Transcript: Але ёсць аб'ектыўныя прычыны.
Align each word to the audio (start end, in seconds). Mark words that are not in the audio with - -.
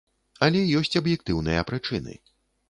Але 0.45 0.63
ёсць 0.79 0.97
аб'ектыўныя 1.01 1.67
прычыны. 1.73 2.19